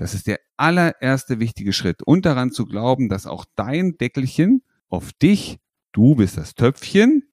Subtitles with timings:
[0.00, 2.02] Das ist der allererste wichtige Schritt.
[2.02, 5.58] Und daran zu glauben, dass auch dein Deckelchen auf dich,
[5.92, 7.24] du bist das Töpfchen,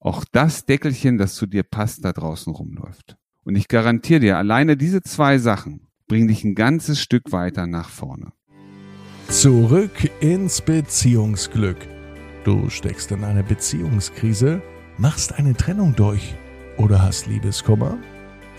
[0.00, 3.16] auch das Deckelchen, das zu dir passt, da draußen rumläuft.
[3.44, 7.88] Und ich garantiere dir, alleine diese zwei Sachen bringen dich ein ganzes Stück weiter nach
[7.88, 8.32] vorne.
[9.28, 11.78] Zurück ins Beziehungsglück.
[12.42, 14.60] Du steckst in einer Beziehungskrise,
[14.96, 16.34] machst eine Trennung durch
[16.78, 17.96] oder hast Liebeskummer?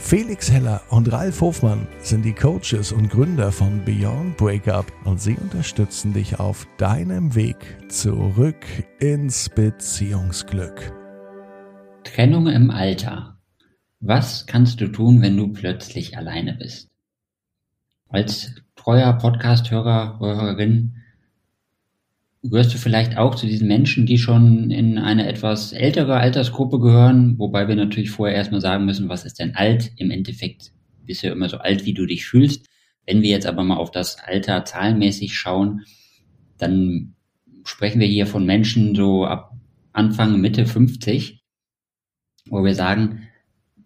[0.02, 5.36] Felix Heller und Ralf Hofmann sind die Coaches und Gründer von Beyond Breakup und sie
[5.36, 7.58] unterstützen dich auf deinem Weg
[7.89, 8.66] zurück
[8.99, 10.94] ins Beziehungsglück.
[12.05, 13.38] Trennung im Alter.
[13.99, 16.89] Was kannst du tun, wenn du plötzlich alleine bist?
[18.08, 20.95] Als treuer Podcast-Hörer, Hörerin,
[22.43, 27.38] gehörst du vielleicht auch zu diesen Menschen, die schon in eine etwas ältere Altersgruppe gehören,
[27.38, 29.91] wobei wir natürlich vorher erstmal sagen müssen, was ist denn alt?
[29.97, 30.71] Im Endeffekt
[31.05, 32.66] bist du ja immer so alt, wie du dich fühlst.
[33.05, 35.81] Wenn wir jetzt aber mal auf das Alter zahlenmäßig schauen,
[36.57, 37.16] dann
[37.66, 39.52] sprechen wir hier von Menschen so ab
[39.92, 41.42] Anfang, Mitte 50,
[42.47, 43.27] wo wir sagen,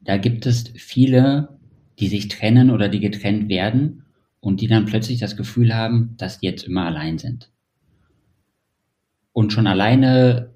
[0.01, 1.59] da gibt es viele,
[1.99, 4.03] die sich trennen oder die getrennt werden
[4.41, 7.49] und die dann plötzlich das Gefühl haben, dass die jetzt immer allein sind.
[9.33, 10.53] Und schon alleine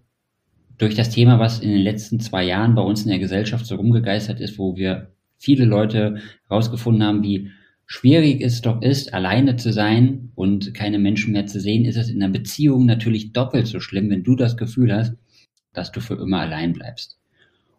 [0.77, 3.75] durch das Thema, was in den letzten zwei Jahren bei uns in der Gesellschaft so
[3.75, 7.51] rumgegeistert ist, wo wir viele Leute herausgefunden haben, wie
[7.85, 12.09] schwierig es doch ist, alleine zu sein und keine Menschen mehr zu sehen, ist es
[12.09, 15.13] in einer Beziehung natürlich doppelt so schlimm, wenn du das Gefühl hast,
[15.73, 17.17] dass du für immer allein bleibst.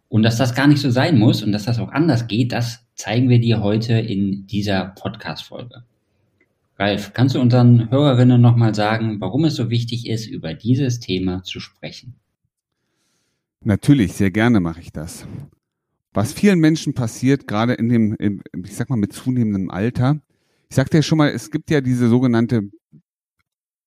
[0.08, 2.86] Und dass das gar nicht so sein muss und dass das auch anders geht, das
[2.94, 5.84] zeigen wir dir heute in dieser Podcast-Folge.
[6.78, 11.42] Ralf, kannst du unseren Hörerinnen nochmal sagen, warum es so wichtig ist, über dieses Thema
[11.42, 12.14] zu sprechen?
[13.64, 15.26] Natürlich, sehr gerne mache ich das.
[16.12, 18.16] Was vielen Menschen passiert, gerade in dem,
[18.64, 20.20] ich sag mal, mit zunehmendem Alter,
[20.70, 22.70] ich sagte ja schon mal, es gibt ja diese sogenannte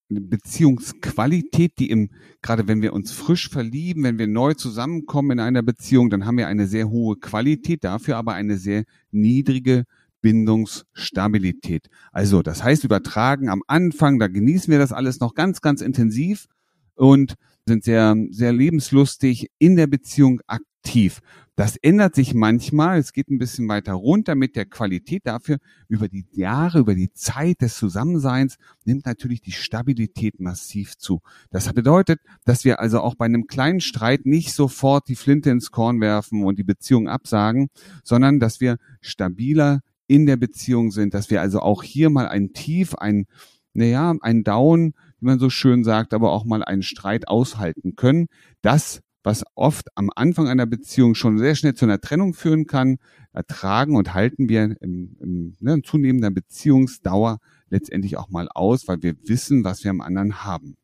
[0.10, 2.10] Beziehungsqualität, die im,
[2.42, 6.38] gerade wenn wir uns frisch verlieben, wenn wir neu zusammenkommen in einer Beziehung, dann haben
[6.38, 9.86] wir eine sehr hohe Qualität, dafür aber eine sehr niedrige
[10.22, 11.88] Bindungsstabilität.
[12.12, 16.48] Also, das heißt übertragen am Anfang, da genießen wir das alles noch ganz, ganz intensiv
[16.96, 21.20] und sind sehr, sehr lebenslustig in der Beziehung aktiv.
[21.56, 22.98] Das ändert sich manchmal.
[22.98, 25.22] Es geht ein bisschen weiter runter mit der Qualität.
[25.26, 28.56] Dafür über die Jahre, über die Zeit des Zusammenseins
[28.86, 31.22] nimmt natürlich die Stabilität massiv zu.
[31.52, 35.72] Das bedeutet, dass wir also auch bei einem kleinen Streit nicht sofort die Flinte ins
[35.72, 37.68] Korn werfen und die Beziehung absagen,
[38.04, 42.52] sondern dass wir stabiler in der Beziehung sind, dass wir also auch hier mal ein
[42.52, 43.28] Tief, ein,
[43.74, 48.28] naja, ein Down, wie man so schön sagt, aber auch mal einen Streit aushalten können.
[48.62, 52.98] Das, was oft am Anfang einer Beziehung schon sehr schnell zu einer Trennung führen kann,
[53.32, 57.40] ertragen und halten wir im, im ne, zunehmender Beziehungsdauer
[57.70, 60.76] letztendlich auch mal aus, weil wir wissen, was wir am anderen haben.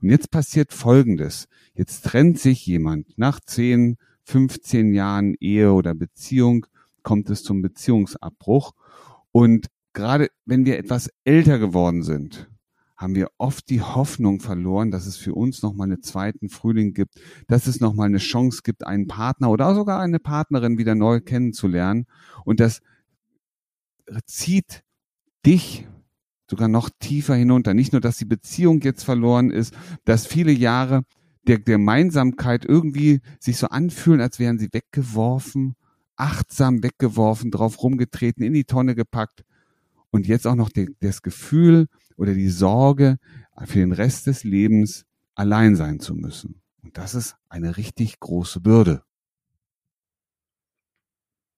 [0.00, 1.48] Und jetzt passiert Folgendes.
[1.74, 6.64] Jetzt trennt sich jemand nach 10, 15 Jahren Ehe oder Beziehung
[7.02, 8.72] kommt es zum Beziehungsabbruch.
[9.32, 12.48] Und gerade wenn wir etwas älter geworden sind,
[12.96, 17.14] haben wir oft die Hoffnung verloren, dass es für uns nochmal einen zweiten Frühling gibt,
[17.48, 22.04] dass es nochmal eine Chance gibt, einen Partner oder sogar eine Partnerin wieder neu kennenzulernen.
[22.44, 22.82] Und das
[24.26, 24.82] zieht
[25.46, 25.86] dich
[26.50, 27.72] sogar noch tiefer hinunter.
[27.72, 29.74] Nicht nur, dass die Beziehung jetzt verloren ist,
[30.04, 31.04] dass viele Jahre
[31.46, 35.74] der Gemeinsamkeit irgendwie sich so anfühlen, als wären sie weggeworfen
[36.20, 39.44] achtsam weggeworfen, drauf rumgetreten, in die Tonne gepackt
[40.10, 41.86] und jetzt auch noch die, das Gefühl
[42.16, 43.16] oder die Sorge
[43.64, 45.04] für den Rest des Lebens
[45.34, 46.60] allein sein zu müssen.
[46.82, 49.02] Und das ist eine richtig große Bürde.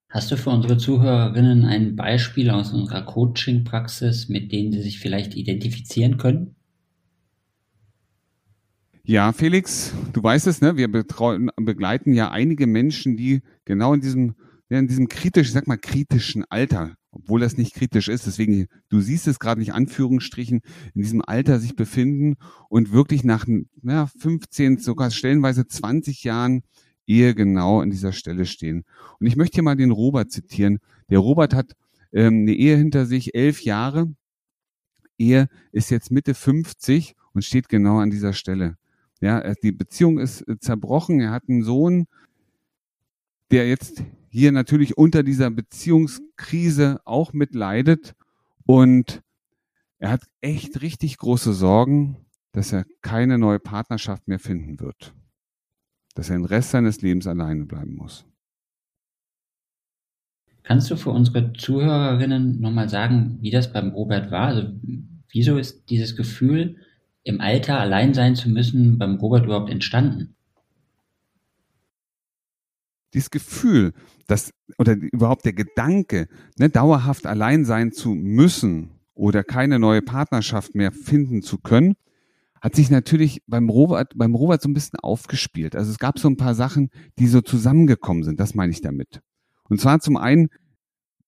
[0.09, 5.33] Hast du für unsere Zuhörerinnen ein Beispiel aus unserer Coaching-Praxis, mit dem sie sich vielleicht
[5.33, 6.55] identifizieren können?
[9.05, 10.77] Ja, Felix, du weißt es, ne?
[10.77, 14.35] Wir betreuen, begleiten ja einige Menschen, die genau in diesem
[14.69, 19.01] ja, in diesem kritisch, sag mal, kritischen Alter, obwohl das nicht kritisch ist, deswegen, du
[19.01, 20.61] siehst es gerade nicht, Anführungsstrichen,
[20.93, 22.35] in diesem Alter sich befinden
[22.69, 23.45] und wirklich nach
[23.83, 26.63] ja, 15, sogar stellenweise 20 Jahren
[27.05, 28.85] Ehe genau an dieser Stelle stehen.
[29.19, 30.79] Und ich möchte hier mal den Robert zitieren.
[31.09, 31.73] Der Robert hat
[32.13, 34.13] ähm, eine Ehe hinter sich, elf Jahre.
[35.17, 38.77] Ehe ist jetzt Mitte 50 und steht genau an dieser Stelle.
[39.21, 41.19] Ja, die Beziehung ist äh, zerbrochen.
[41.19, 42.07] Er hat einen Sohn,
[43.51, 44.03] der jetzt
[44.33, 48.15] hier natürlich unter dieser Beziehungskrise auch mitleidet
[48.65, 49.21] und
[49.99, 52.17] er hat echt richtig große Sorgen,
[52.51, 55.13] dass er keine neue Partnerschaft mehr finden wird.
[56.15, 58.25] Dass er den Rest seines Lebens alleine bleiben muss.
[60.63, 64.47] Kannst du für unsere Zuhörerinnen nochmal sagen, wie das beim Robert war?
[64.47, 64.67] Also
[65.29, 66.77] wieso ist dieses Gefühl,
[67.23, 70.35] im Alter allein sein zu müssen, beim Robert überhaupt entstanden?
[73.13, 73.93] Dieses Gefühl,
[74.27, 76.27] dass, oder überhaupt der Gedanke,
[76.57, 81.95] ne, dauerhaft allein sein zu müssen oder keine neue Partnerschaft mehr finden zu können,
[82.61, 85.75] hat sich natürlich beim Robert, beim Robert so ein bisschen aufgespielt.
[85.75, 86.89] Also es gab so ein paar Sachen,
[87.19, 88.39] die so zusammengekommen sind.
[88.39, 89.21] Das meine ich damit.
[89.69, 90.47] Und zwar zum einen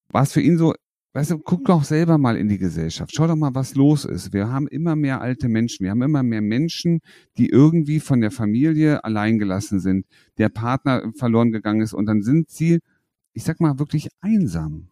[0.07, 0.73] war es für ihn so,
[1.15, 3.15] weißt du, guck doch selber mal in die Gesellschaft.
[3.15, 4.33] Schau doch mal, was los ist.
[4.33, 5.85] Wir haben immer mehr alte Menschen.
[5.85, 6.99] Wir haben immer mehr Menschen,
[7.37, 10.05] die irgendwie von der Familie alleingelassen sind,
[10.37, 12.79] der Partner verloren gegangen ist und dann sind sie,
[13.31, 14.89] ich sag mal, wirklich einsam.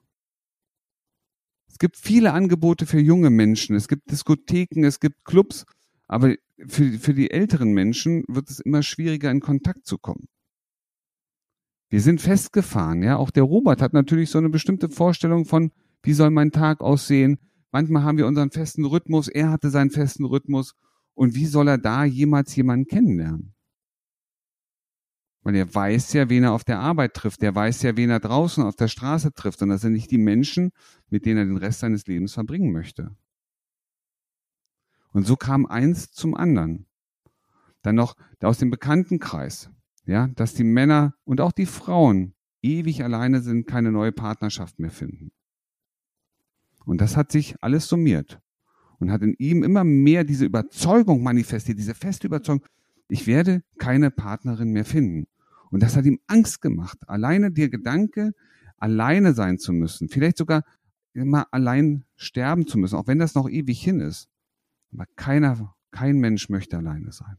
[1.67, 3.75] Es gibt viele Angebote für junge Menschen.
[3.75, 5.65] Es gibt Diskotheken, es gibt Clubs.
[6.07, 6.35] Aber
[6.67, 10.27] für, für die älteren Menschen wird es immer schwieriger, in Kontakt zu kommen.
[11.89, 13.17] Wir sind festgefahren, ja.
[13.17, 15.71] Auch der Robert hat natürlich so eine bestimmte Vorstellung von,
[16.03, 17.39] wie soll mein Tag aussehen.
[17.71, 20.75] Manchmal haben wir unseren festen Rhythmus, er hatte seinen festen Rhythmus.
[21.15, 23.53] Und wie soll er da jemals jemanden kennenlernen?
[25.44, 27.41] Weil er weiß ja, wen er auf der Arbeit trifft.
[27.41, 29.61] Der weiß ja, wen er draußen auf der Straße trifft.
[29.61, 30.71] Und das sind nicht die Menschen,
[31.09, 33.15] mit denen er den Rest seines Lebens verbringen möchte.
[35.11, 36.88] Und so kam eins zum anderen.
[37.81, 39.69] Dann noch aus dem Bekanntenkreis,
[40.06, 44.91] ja, dass die Männer und auch die Frauen ewig alleine sind, keine neue Partnerschaft mehr
[44.91, 45.31] finden.
[46.85, 48.39] Und das hat sich alles summiert
[49.00, 52.65] und hat in ihm immer mehr diese Überzeugung manifestiert, diese feste Überzeugung,
[53.09, 55.27] ich werde keine Partnerin mehr finden.
[55.71, 56.97] Und das hat ihm Angst gemacht.
[57.07, 58.33] Alleine der Gedanke,
[58.77, 60.63] alleine sein zu müssen, vielleicht sogar
[61.13, 64.30] immer allein sterben zu müssen, auch wenn das noch ewig hin ist.
[64.94, 67.38] Aber keiner, kein Mensch möchte alleine sein.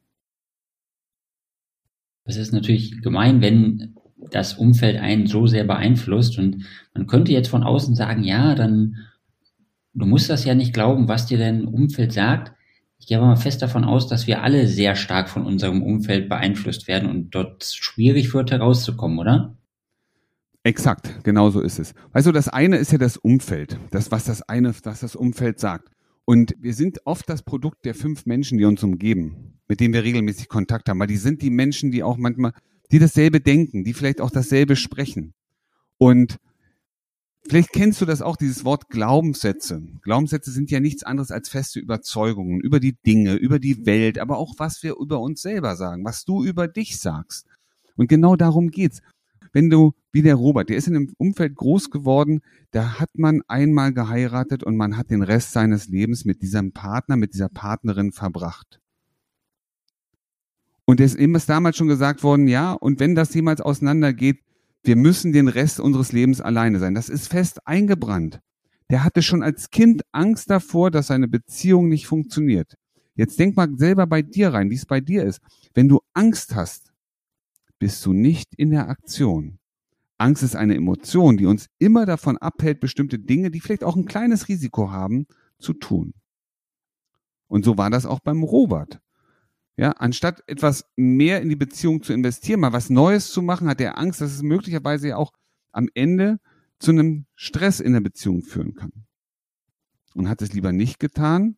[2.25, 3.95] Das ist natürlich gemein, wenn
[4.31, 6.65] das Umfeld einen so sehr beeinflusst und
[6.95, 8.97] man könnte jetzt von außen sagen, ja, dann
[9.95, 12.53] du musst das ja nicht glauben, was dir dein Umfeld sagt.
[12.99, 16.29] Ich gehe aber mal fest davon aus, dass wir alle sehr stark von unserem Umfeld
[16.29, 19.57] beeinflusst werden und dort schwierig wird herauszukommen, oder?
[20.63, 21.93] Exakt, genau so ist es.
[22.13, 25.91] Also das eine ist ja das Umfeld, das was das eine, was das Umfeld sagt.
[26.25, 30.05] Und wir sind oft das Produkt der fünf Menschen, die uns umgeben, mit denen wir
[30.05, 32.53] regelmäßig Kontakt haben, weil die sind die Menschen, die auch manchmal,
[32.91, 35.35] die dasselbe denken, die vielleicht auch dasselbe sprechen.
[35.99, 36.39] Und
[37.49, 39.83] vielleicht kennst du das auch, dieses Wort Glaubenssätze.
[40.03, 44.39] Glaubenssätze sind ja nichts anderes als feste Überzeugungen über die Dinge, über die Welt, aber
[44.39, 47.47] auch was wir über uns selber sagen, was du über dich sagst.
[47.97, 49.01] Und genau darum geht's
[49.55, 52.43] wenn du, wie der Robert, der ist in einem Umfeld groß geworden,
[52.73, 57.17] da hat man einmal geheiratet und man hat den Rest seines Lebens mit diesem Partner,
[57.17, 58.81] mit dieser Partnerin verbracht.
[60.85, 64.44] Und es ist damals schon gesagt worden, ja, und wenn das jemals auseinandergeht,
[64.85, 66.95] wir müssen den Rest unseres Lebens alleine sein.
[66.95, 68.41] Das ist fest eingebrannt.
[68.91, 72.75] Der hatte schon als Kind Angst davor, dass seine Beziehung nicht funktioniert.
[73.15, 75.41] Jetzt denk mal selber bei dir rein, wie es bei dir ist.
[75.73, 76.93] Wenn du Angst hast,
[77.79, 79.59] bist du nicht in der Aktion.
[80.19, 84.07] Angst ist eine Emotion, die uns immer davon abhält, bestimmte Dinge, die vielleicht auch ein
[84.07, 85.27] kleines Risiko haben,
[85.59, 86.13] zu tun.
[87.49, 89.01] Und so war das auch beim Robert.
[89.77, 93.81] Ja, anstatt etwas mehr in die Beziehung zu investieren, mal was Neues zu machen, hat
[93.81, 95.33] er Angst, dass es möglicherweise ja auch
[95.73, 96.39] am Ende
[96.79, 98.93] zu einem Stress in der Beziehung führen kann.
[100.15, 101.57] Und hat es lieber nicht getan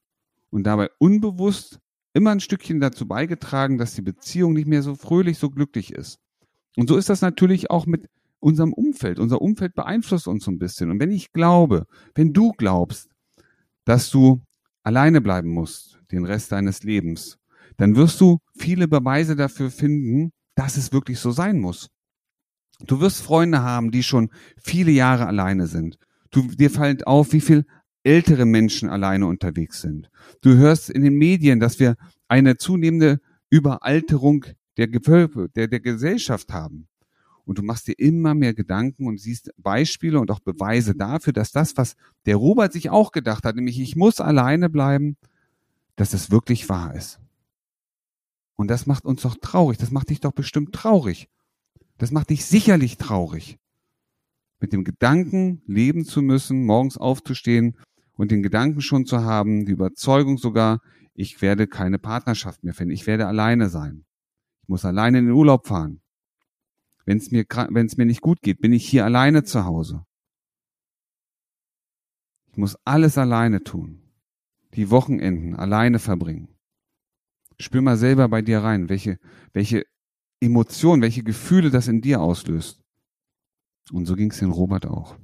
[0.49, 1.81] und dabei unbewusst
[2.15, 6.19] immer ein Stückchen dazu beigetragen, dass die Beziehung nicht mehr so fröhlich, so glücklich ist.
[6.77, 8.09] Und so ist das natürlich auch mit
[8.41, 9.19] unserem Umfeld.
[9.19, 10.91] Unser Umfeld beeinflusst uns so ein bisschen.
[10.91, 13.11] Und wenn ich glaube, wenn du glaubst,
[13.85, 14.43] dass du
[14.83, 17.39] alleine bleiben musst den Rest deines Lebens,
[17.77, 21.89] dann wirst du viele Beweise dafür finden, dass es wirklich so sein muss.
[22.87, 24.31] Du wirst Freunde haben, die schon
[24.63, 25.99] viele Jahre alleine sind.
[26.31, 27.65] Du, dir fällt auf, wie viel
[28.03, 30.11] ältere Menschen alleine unterwegs sind.
[30.41, 31.97] Du hörst in den Medien, dass wir
[32.29, 34.45] eine zunehmende Überalterung
[34.77, 36.89] der, der, der Gesellschaft haben.
[37.45, 41.53] Und du machst dir immer mehr Gedanken und siehst Beispiele und auch Beweise dafür, dass
[41.53, 41.95] das, was
[42.27, 45.17] der Robert sich auch gedacht hat, nämlich ich muss alleine bleiben,
[45.95, 47.21] dass es wirklich wahr ist.
[48.57, 49.79] Und das macht uns doch traurig.
[49.79, 51.29] Das macht dich doch bestimmt traurig.
[51.99, 53.59] Das macht dich sicherlich traurig.
[54.61, 57.77] Mit dem Gedanken leben zu müssen, morgens aufzustehen
[58.15, 60.81] und den Gedanken schon zu haben, die Überzeugung sogar,
[61.15, 64.05] ich werde keine Partnerschaft mehr finden, ich werde alleine sein.
[64.63, 66.01] Ich muss alleine in den Urlaub fahren.
[67.05, 70.05] Wenn es mir, wenn es mir nicht gut geht, bin ich hier alleine zu Hause.
[72.51, 74.03] Ich muss alles alleine tun.
[74.75, 76.56] Die Wochenenden alleine verbringen.
[77.59, 79.19] Spür mal selber bei dir rein, welche,
[79.53, 79.85] welche
[80.41, 82.83] Emotionen, welche Gefühle das in dir auslöst.
[83.93, 85.17] Und so ging es den Robert auch.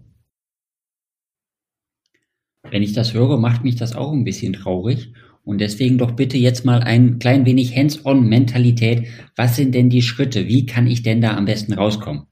[2.71, 5.13] Wenn ich das höre, macht mich das auch ein bisschen traurig.
[5.45, 9.09] Und deswegen doch bitte jetzt mal ein klein wenig Hands-on-Mentalität.
[9.37, 10.47] Was sind denn die Schritte?
[10.47, 12.27] Wie kann ich denn da am besten rauskommen?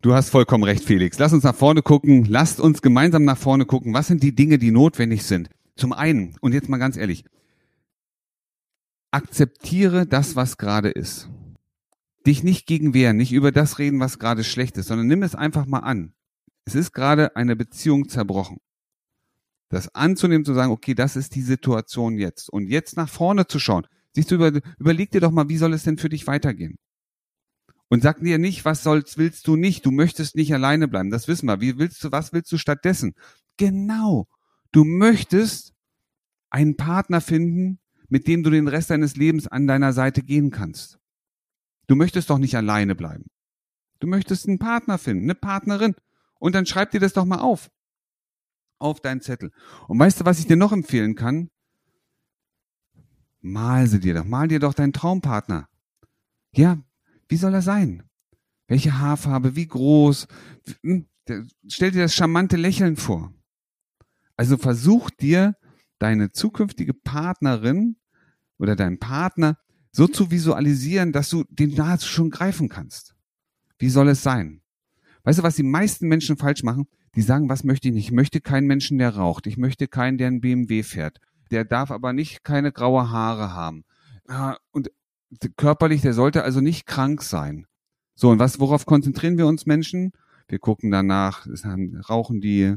[0.00, 1.18] Du hast vollkommen recht, Felix.
[1.18, 2.24] Lass uns nach vorne gucken.
[2.24, 3.94] Lasst uns gemeinsam nach vorne gucken.
[3.94, 5.50] Was sind die Dinge, die notwendig sind?
[5.76, 7.24] Zum einen, und jetzt mal ganz ehrlich,
[9.14, 11.30] akzeptiere das, was gerade ist.
[12.26, 15.36] Dich nicht gegen wehren, nicht über das reden, was gerade schlecht ist, sondern nimm es
[15.36, 16.14] einfach mal an.
[16.64, 18.58] Es ist gerade eine Beziehung zerbrochen.
[19.68, 22.48] Das anzunehmen, zu sagen, okay, das ist die Situation jetzt.
[22.50, 23.86] Und jetzt nach vorne zu schauen.
[24.12, 26.76] Siehst du, über, überleg dir doch mal, wie soll es denn für dich weitergehen?
[27.88, 29.86] Und sag dir nicht, was sollst, willst du nicht?
[29.86, 31.10] Du möchtest nicht alleine bleiben.
[31.10, 31.60] Das wissen wir.
[31.60, 33.14] Wie willst du, was willst du stattdessen?
[33.58, 34.26] Genau.
[34.72, 35.72] Du möchtest
[36.50, 37.78] einen Partner finden,
[38.08, 40.98] mit dem du den Rest deines Lebens an deiner Seite gehen kannst.
[41.86, 43.26] Du möchtest doch nicht alleine bleiben.
[44.00, 45.94] Du möchtest einen Partner finden, eine Partnerin.
[46.38, 47.70] Und dann schreib dir das doch mal auf.
[48.78, 49.50] Auf deinen Zettel.
[49.88, 51.50] Und weißt du, was ich dir noch empfehlen kann?
[53.40, 55.68] Mal sie dir doch, mal dir doch deinen Traumpartner.
[56.52, 56.78] Ja,
[57.28, 58.02] wie soll er sein?
[58.66, 59.56] Welche Haarfarbe?
[59.56, 60.26] Wie groß?
[60.82, 61.06] Hm,
[61.66, 63.34] stell dir das charmante Lächeln vor.
[64.36, 65.56] Also versuch dir
[65.98, 67.96] deine zukünftige Partnerin
[68.58, 69.58] oder deinen Partner
[69.90, 73.14] so zu visualisieren, dass du den nahezu schon greifen kannst.
[73.78, 74.60] Wie soll es sein?
[75.22, 76.86] Weißt du, was die meisten Menschen falsch machen?
[77.14, 78.06] Die sagen, was möchte ich nicht?
[78.06, 79.46] Ich möchte keinen Menschen, der raucht.
[79.46, 81.20] Ich möchte keinen, der einen BMW fährt.
[81.50, 83.84] Der darf aber nicht keine graue Haare haben.
[84.72, 84.90] Und
[85.56, 87.66] körperlich, der sollte also nicht krank sein.
[88.14, 90.12] So, und was, worauf konzentrieren wir uns Menschen?
[90.48, 91.46] Wir gucken danach,
[92.08, 92.74] rauchen die,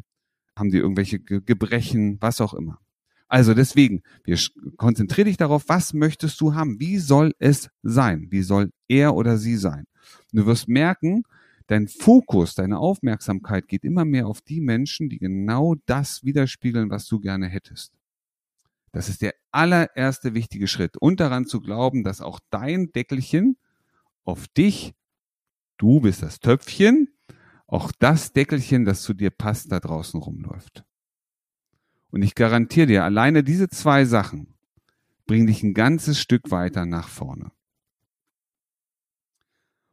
[0.56, 2.80] haben die irgendwelche Gebrechen, was auch immer.
[3.28, 4.40] Also deswegen, wir
[4.78, 6.80] konzentriere dich darauf, was möchtest du haben?
[6.80, 8.28] Wie soll es sein?
[8.30, 9.86] Wie soll er oder sie sein?
[10.32, 11.24] Du wirst merken,
[11.68, 17.06] dein Fokus, deine Aufmerksamkeit geht immer mehr auf die Menschen, die genau das widerspiegeln, was
[17.08, 17.94] du gerne hättest.
[18.94, 20.98] Das ist der allererste wichtige Schritt.
[20.98, 23.58] Und daran zu glauben, dass auch dein Deckelchen
[24.24, 24.94] auf dich,
[25.78, 27.10] du bist das Töpfchen,
[27.68, 30.87] auch das Deckelchen, das zu dir passt, da draußen rumläuft.
[32.18, 34.56] Und ich garantiere dir, alleine diese zwei Sachen
[35.28, 37.52] bringen dich ein ganzes Stück weiter nach vorne.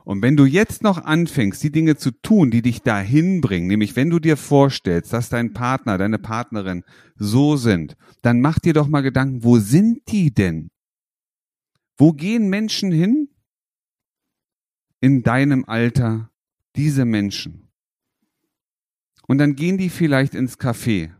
[0.05, 3.95] Und wenn du jetzt noch anfängst, die Dinge zu tun, die dich dahin bringen, nämlich
[3.95, 8.89] wenn du dir vorstellst, dass dein Partner, deine Partnerin so sind, dann mach dir doch
[8.89, 10.71] mal Gedanken, wo sind die denn?
[11.99, 13.29] Wo gehen Menschen hin?
[14.99, 16.31] In deinem Alter,
[16.75, 17.69] diese Menschen.
[19.27, 21.13] Und dann gehen die vielleicht ins Café.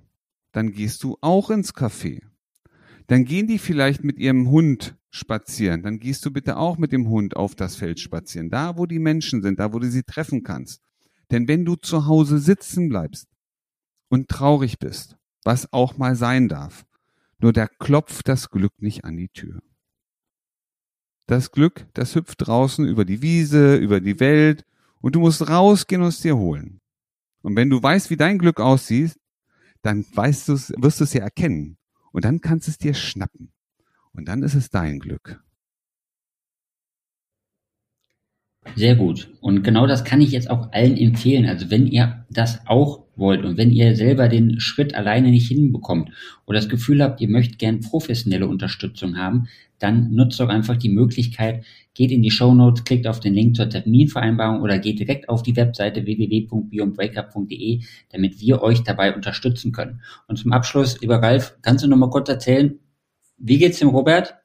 [0.55, 2.23] Dann gehst du auch ins Café.
[3.09, 7.09] Dann gehen die vielleicht mit ihrem Hund spazieren, dann gehst du bitte auch mit dem
[7.09, 10.45] Hund auf das Feld spazieren, da wo die Menschen sind, da wo du sie treffen
[10.45, 10.81] kannst.
[11.33, 13.27] Denn wenn du zu Hause sitzen bleibst
[14.09, 16.87] und traurig bist, was auch mal sein darf,
[17.39, 19.61] nur da klopft das Glück nicht an die Tür.
[21.27, 24.65] Das Glück, das hüpft draußen über die Wiese, über die Welt
[25.01, 26.81] und du musst rausgehen und es dir holen.
[27.43, 29.17] Und wenn du weißt, wie dein Glück aussieht,
[29.85, 31.77] dann weißt du's, wirst du es ja erkennen
[32.13, 33.53] und dann kannst du es dir schnappen.
[34.13, 35.43] Und dann ist es dein Glück.
[38.77, 39.31] Sehr gut.
[39.41, 41.47] Und genau das kann ich jetzt auch allen empfehlen.
[41.47, 46.11] Also wenn ihr das auch wollt und wenn ihr selber den Schritt alleine nicht hinbekommt
[46.47, 50.89] oder das Gefühl habt, ihr möchtet gern professionelle Unterstützung haben, dann nutzt doch einfach die
[50.89, 55.29] Möglichkeit, geht in die Show Notes, klickt auf den Link zur Terminvereinbarung oder geht direkt
[55.29, 57.81] auf die Webseite www.beyondbreakup.de,
[58.11, 60.01] damit wir euch dabei unterstützen können.
[60.27, 62.79] Und zum Abschluss, lieber Ralf, kannst du noch mal kurz erzählen,
[63.37, 64.37] wie geht's dem Robert?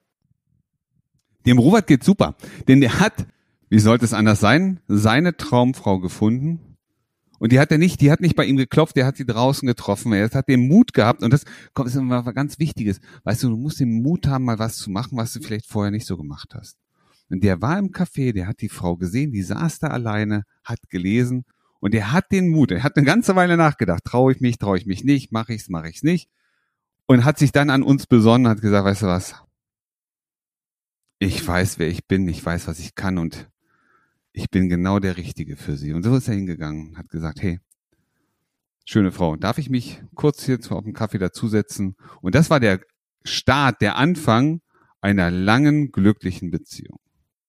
[1.46, 2.36] Dem Robert geht's super,
[2.68, 3.26] denn der hat,
[3.70, 6.78] wie sollte es anders sein, seine Traumfrau gefunden.
[7.40, 9.66] Und die hat er nicht, die hat nicht bei ihm geklopft, der hat sie draußen
[9.66, 10.12] getroffen.
[10.12, 13.00] Er hat den Mut gehabt und das kommt ist immer was ganz Wichtiges.
[13.24, 15.92] Weißt du, du musst den Mut haben, mal was zu machen, was du vielleicht vorher
[15.92, 16.78] nicht so gemacht hast.
[17.30, 20.80] Und der war im Café, der hat die Frau gesehen, die saß da alleine, hat
[20.90, 21.46] gelesen
[21.80, 22.72] und der hat den Mut.
[22.72, 25.70] Er hat eine ganze Weile nachgedacht, traue ich mich, traue ich mich nicht, mache ich's,
[25.70, 26.30] mache ich's nicht
[27.10, 29.34] und hat sich dann an uns besonnen, hat gesagt, weißt du was?
[31.18, 33.50] Ich weiß, wer ich bin, ich weiß, was ich kann und
[34.34, 35.94] ich bin genau der Richtige für sie.
[35.94, 37.60] Und so ist er hingegangen, hat gesagt, hey,
[38.86, 41.96] schöne Frau, darf ich mich kurz hier auf dem Kaffee dazusetzen?
[42.22, 42.82] Und das war der
[43.24, 44.62] Start, der Anfang
[45.02, 47.00] einer langen, glücklichen Beziehung.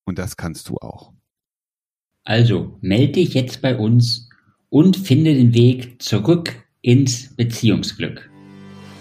[0.04, 1.12] Und das kannst du auch.
[2.24, 4.28] Also, melde dich jetzt bei uns
[4.68, 8.29] und finde den Weg zurück ins Beziehungsglück.